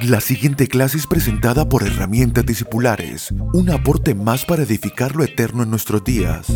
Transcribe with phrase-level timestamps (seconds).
[0.00, 5.62] La siguiente clase es presentada por Herramientas Discipulares, un aporte más para edificar lo eterno
[5.62, 6.46] en nuestros días.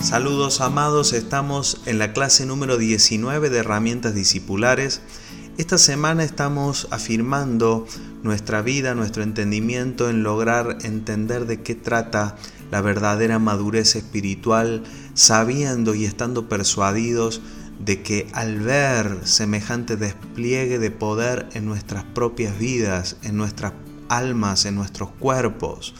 [0.00, 5.00] Saludos amados, estamos en la clase número 19 de herramientas discipulares.
[5.58, 7.86] Esta semana estamos afirmando
[8.22, 12.36] nuestra vida, nuestro entendimiento en lograr entender de qué trata
[12.70, 14.82] la verdadera madurez espiritual,
[15.14, 17.40] sabiendo y estando persuadidos
[17.82, 23.72] de que al ver semejante despliegue de poder en nuestras propias vidas, en nuestras
[24.10, 25.94] almas, en nuestros cuerpos,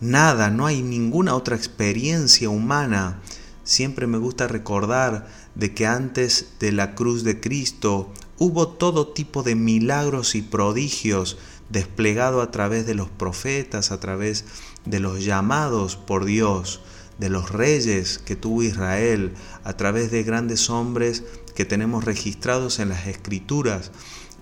[0.00, 3.22] nada, no hay ninguna otra experiencia humana.
[3.64, 9.44] Siempre me gusta recordar de que antes de la cruz de Cristo hubo todo tipo
[9.44, 11.38] de milagros y prodigios
[11.68, 14.44] desplegado a través de los profetas, a través
[14.84, 16.80] de los llamados por Dios,
[17.20, 21.22] de los reyes que tuvo Israel, a través de grandes hombres
[21.54, 23.92] que tenemos registrados en las escrituras.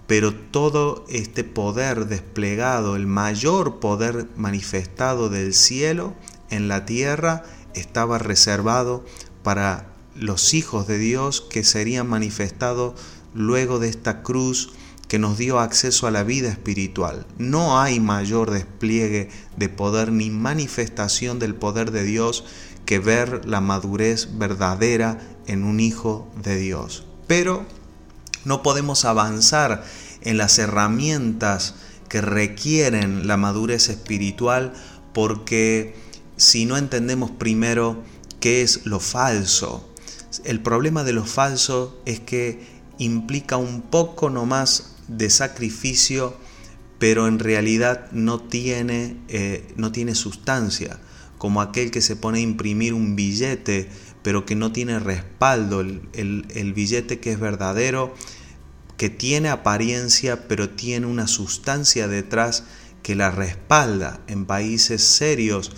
[0.06, 6.14] Pero todo este poder desplegado, el mayor poder manifestado del cielo
[6.48, 7.44] en la tierra,
[7.74, 9.04] estaba reservado
[9.42, 12.94] para los hijos de Dios que serían manifestados
[13.34, 14.70] luego de esta cruz
[15.08, 17.26] que nos dio acceso a la vida espiritual.
[17.36, 22.44] No hay mayor despliegue de poder ni manifestación del poder de Dios
[22.86, 27.04] que ver la madurez verdadera en un hijo de Dios.
[27.26, 27.66] Pero
[28.44, 29.84] no podemos avanzar
[30.22, 31.74] en las herramientas
[32.08, 34.74] que requieren la madurez espiritual
[35.12, 35.94] porque
[36.36, 38.02] si no entendemos primero
[38.38, 39.88] qué es lo falso,
[40.44, 46.36] el problema de lo falso es que implica un poco nomás de sacrificio,
[46.98, 51.00] pero en realidad no tiene, eh, no tiene sustancia,
[51.38, 53.88] como aquel que se pone a imprimir un billete,
[54.22, 58.14] pero que no tiene respaldo, el, el billete que es verdadero
[59.00, 62.64] que tiene apariencia pero tiene una sustancia detrás
[63.02, 64.20] que la respalda.
[64.26, 65.72] En países serios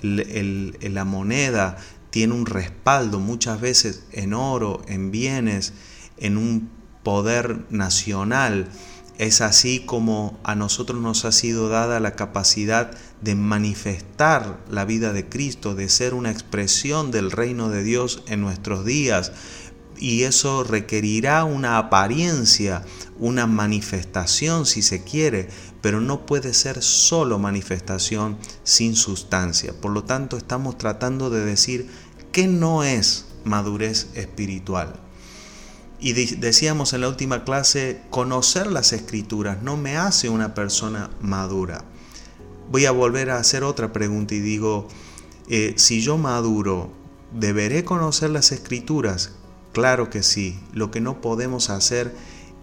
[0.00, 1.76] la moneda
[2.10, 5.72] tiene un respaldo muchas veces en oro, en bienes,
[6.20, 6.70] en un
[7.02, 8.68] poder nacional.
[9.18, 15.12] Es así como a nosotros nos ha sido dada la capacidad de manifestar la vida
[15.12, 19.32] de Cristo, de ser una expresión del reino de Dios en nuestros días
[20.00, 22.84] y eso requerirá una apariencia,
[23.18, 25.48] una manifestación si se quiere,
[25.80, 29.72] pero no puede ser solo manifestación sin sustancia.
[29.80, 31.88] Por lo tanto, estamos tratando de decir
[32.32, 35.00] que no es madurez espiritual.
[36.00, 41.84] Y decíamos en la última clase, conocer las escrituras no me hace una persona madura.
[42.70, 44.86] Voy a volver a hacer otra pregunta y digo,
[45.48, 46.92] eh, si yo maduro,
[47.32, 49.32] ¿deberé conocer las escrituras?
[49.72, 52.14] Claro que sí, lo que no podemos hacer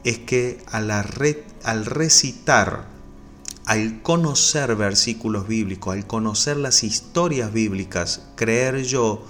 [0.06, 2.88] es que al, al recitar,
[3.66, 9.26] al conocer versículos bíblicos, al conocer las historias bíblicas, creer yo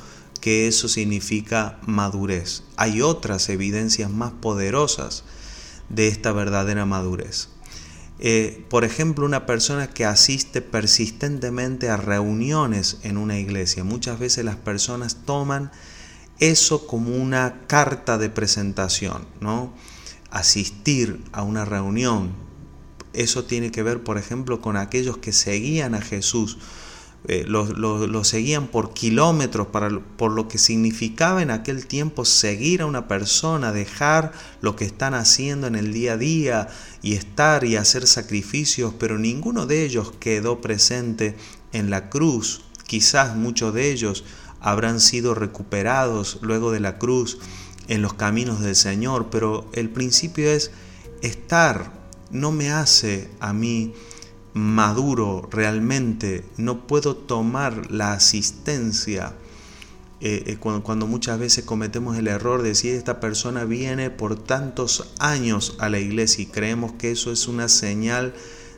[0.46, 2.62] que eso significa madurez.
[2.78, 5.24] Hay otras evidencias más poderosas
[5.90, 7.50] de esta verdadera madurez.
[8.20, 13.84] Eh, por ejemplo, una persona que asiste persistentemente a reuniones en una iglesia.
[13.84, 15.72] Muchas veces las personas toman
[16.38, 19.74] eso como una carta de presentación, ¿no?
[20.30, 22.34] Asistir a una reunión,
[23.14, 26.60] eso tiene que ver, por ejemplo, con aquellos que seguían a Jesús,
[27.28, 32.86] eh, lo, seguían por kilómetros para, por lo que significaba en aquel tiempo seguir a
[32.86, 34.32] una persona, dejar
[34.62, 36.68] lo que están haciendo en el día a día
[37.02, 41.36] y estar y hacer sacrificios, pero ninguno de ellos quedó presente
[41.74, 44.24] en la cruz, quizás muchos de ellos
[44.60, 47.40] habrán sido recuperados luego de la cruz
[47.88, 50.72] en los caminos del Señor, pero el principio es
[51.22, 51.92] estar,
[52.32, 53.94] no me hace a mí
[54.56, 59.34] maduro realmente, no puedo tomar la asistencia.
[60.22, 64.42] Eh, eh, cuando, cuando, muchas veces cometemos el error de decir esta persona viene por
[64.42, 68.34] tantos años a la iglesia y creemos que eso es una señal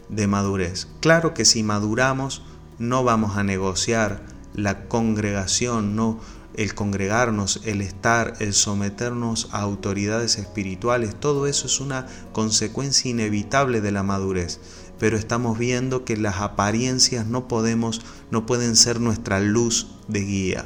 [0.09, 0.87] de madurez.
[0.99, 2.41] Claro que si maduramos
[2.79, 4.23] no vamos a negociar
[4.55, 6.19] la congregación, no
[6.55, 13.79] el congregarnos, el estar, el someternos a autoridades espirituales, todo eso es una consecuencia inevitable
[13.79, 14.59] de la madurez.
[14.99, 18.01] Pero estamos viendo que las apariencias no podemos,
[18.31, 20.65] no pueden ser nuestra luz de guía.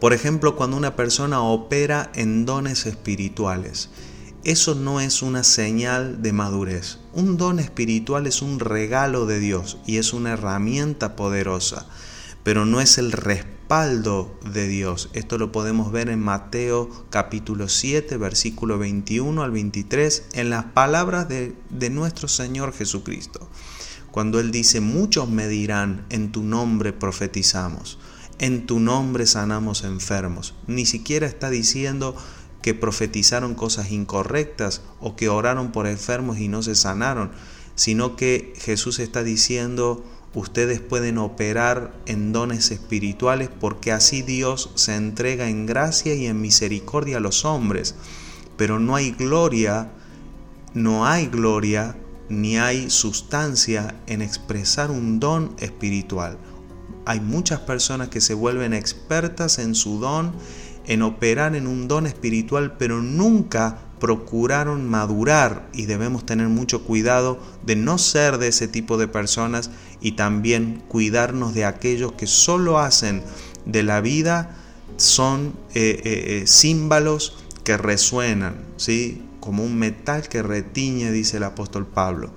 [0.00, 3.90] Por ejemplo, cuando una persona opera en dones espirituales,
[4.44, 6.98] eso no es una señal de madurez.
[7.14, 11.86] Un don espiritual es un regalo de Dios y es una herramienta poderosa,
[12.42, 13.12] pero no es el
[13.68, 15.10] de Dios.
[15.14, 21.28] Esto lo podemos ver en Mateo capítulo 7, versículo 21 al 23, en las palabras
[21.28, 23.48] de, de nuestro Señor Jesucristo.
[24.10, 27.98] Cuando Él dice, muchos me dirán, en tu nombre profetizamos,
[28.38, 30.54] en tu nombre sanamos enfermos.
[30.66, 32.14] Ni siquiera está diciendo,
[32.62, 37.30] que profetizaron cosas incorrectas o que oraron por enfermos y no se sanaron,
[37.74, 40.02] sino que Jesús está diciendo,
[40.34, 46.40] ustedes pueden operar en dones espirituales porque así Dios se entrega en gracia y en
[46.40, 47.94] misericordia a los hombres.
[48.56, 49.90] Pero no hay gloria,
[50.74, 51.96] no hay gloria
[52.28, 56.38] ni hay sustancia en expresar un don espiritual.
[57.06, 60.32] Hay muchas personas que se vuelven expertas en su don
[60.86, 67.38] en operar en un don espiritual, pero nunca procuraron madurar y debemos tener mucho cuidado
[67.64, 69.70] de no ser de ese tipo de personas
[70.04, 73.24] y también cuidarnos de aquellos que solo hacen
[73.66, 74.56] de la vida
[74.96, 79.22] son eh, eh, eh, símbolos que resuenan, ¿sí?
[79.40, 82.30] como un metal que retiñe, dice el apóstol Pablo.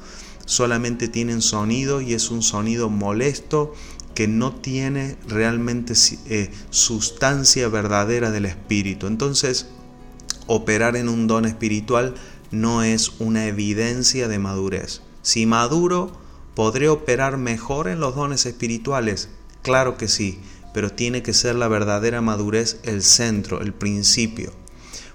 [0.45, 3.73] Solamente tienen sonido y es un sonido molesto
[4.17, 5.93] que no tiene realmente
[6.25, 9.05] eh, sustancia verdadera del espíritu.
[9.05, 9.67] Entonces,
[10.47, 12.15] operar en un don espiritual
[12.49, 15.01] no es una evidencia de madurez.
[15.21, 16.26] Si maduro,
[16.57, 19.29] ¿podré operar mejor en los dones espirituales?
[19.61, 20.39] Claro que sí,
[20.73, 24.51] pero tiene que ser la verdadera madurez el centro, el principio.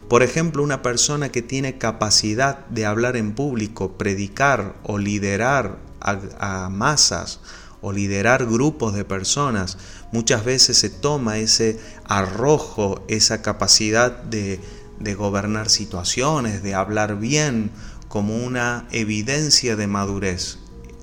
[0.08, 6.68] Por ejemplo, una persona que tiene capacidad de hablar en público, predicar o liderar a,
[6.70, 7.40] masas,
[7.80, 9.78] o liderar grupos de personas.
[10.12, 14.60] Muchas veces se toma ese arrojo, esa capacidad de,
[15.00, 17.72] de gobernar situaciones, de hablar bien,
[18.06, 20.61] como una evidencia de madurez.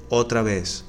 [0.09, 0.85] Otra vez,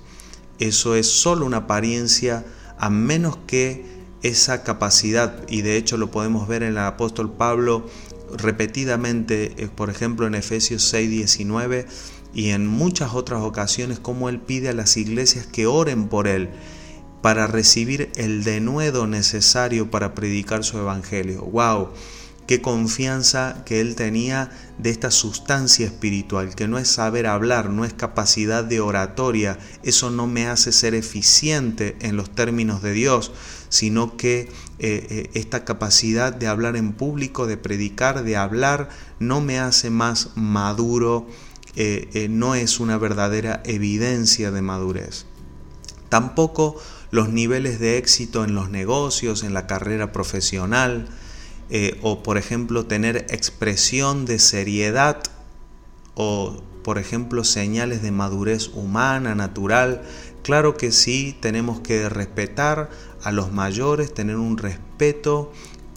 [0.59, 2.45] eso es solo una apariencia
[2.79, 3.85] a menos que
[4.23, 7.87] esa capacidad, y de hecho lo podemos ver en el apóstol Pablo
[8.37, 11.87] repetidamente, eh, por ejemplo en Efesios 6, 19,
[12.33, 16.51] y en muchas otras ocasiones como Él pide a las iglesias que oren por Él
[17.23, 21.43] para recibir el denuedo necesario para predicar su evangelio.
[21.43, 21.91] ¡Wow!
[22.51, 27.85] Qué confianza que Él tenía de esta sustancia espiritual, que no es saber hablar, no
[27.85, 33.31] es capacidad de oratoria, eso no me hace ser eficiente en los términos de Dios,
[33.69, 34.49] sino que eh,
[34.81, 38.89] eh, esta capacidad de hablar en público, de predicar, de hablar,
[39.21, 41.29] no me hace más maduro
[41.77, 45.25] eh, no es una verdadera evidencia de madurez.
[46.09, 46.83] Tampoco
[47.13, 51.07] los niveles de éxito en los negocios, en la carrera profesional,
[51.71, 55.23] eh, o por ejemplo tener expresión de seriedad
[56.15, 60.03] o por ejemplo señales de madurez humana, natural.
[60.43, 62.91] Claro que sí, tenemos que respetar
[63.23, 65.53] a los mayores, tener un respeto,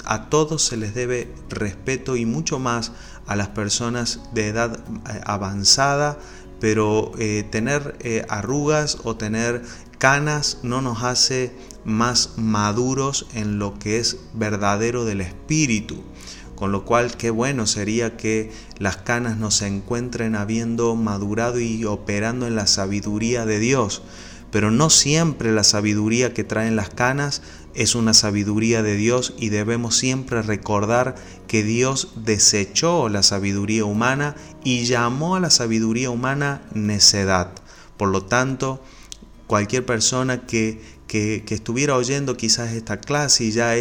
[0.06, 2.92] a todos se les debe respeto y mucho más
[3.26, 4.80] a las personas de edad
[5.10, 6.20] eh, avanzada,
[6.64, 9.64] pero eh, tener eh, arrugas o tener
[9.98, 11.52] canas no nos hace
[11.84, 16.06] más maduros en lo que es verdadero del espíritu.
[16.56, 22.48] Con lo cual, qué bueno sería que las canas nos encuentren habiendo madurado y operando
[22.48, 24.02] en la sabiduría de Dios.
[24.50, 27.42] Pero no siempre la sabiduría que traen las canas
[27.76, 31.16] es una sabiduría de Dios y debemos siempre recordar
[31.48, 37.52] que Dios desechó la sabiduría humana y llamó a la sabiduría humana necedad.
[37.98, 38.84] Por lo tanto,
[39.48, 43.74] cualquier persona que, que, estuviera oyendo quizás esta clase y ya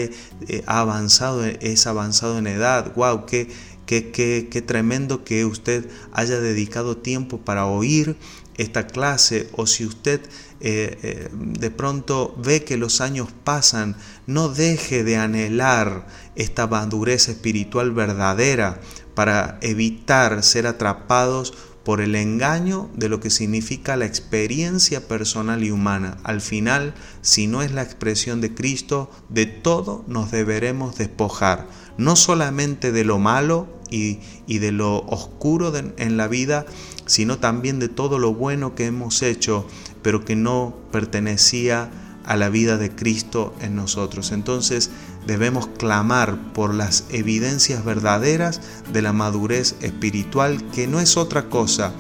[0.67, 3.49] ha avanzado, es avanzado en edad, wow, qué,
[3.87, 8.17] qué, qué, qué tremendo que usted haya dedicado tiempo para oír
[8.57, 10.21] esta clase o si usted
[10.61, 16.07] eh, eh, de pronto ve que los años pasan, no deje de anhelar
[16.37, 18.81] esta madurez espiritual verdadera
[19.15, 21.53] para evitar ser atrapados
[21.85, 26.19] por el engaño de lo que significa la experiencia personal y humana.
[26.23, 31.67] Al final, si no es la expresión de Cristo, de todo nos deberemos despojar,
[31.99, 36.67] no solamente de lo malo y, de lo oscuro en la vida,
[37.13, 39.67] sino también de todo lo bueno que hemos hecho
[40.01, 41.91] pero que no pertenecía
[42.25, 44.33] a la vida de Cristo en nosotros.
[44.33, 44.91] Entonces
[45.27, 48.63] debemos clamar por las evidencias verdaderas
[48.95, 51.93] de la madurez espiritual, que no es otra cosa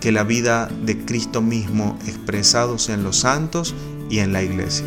[0.00, 3.74] que la vida de Cristo mismo expresados en los santos
[4.10, 4.86] y en la iglesia.